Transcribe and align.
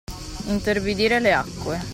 Intorbidire 0.53 1.19
le 1.19 1.31
acque. 1.31 1.77